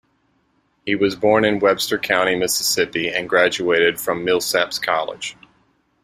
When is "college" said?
4.81-5.37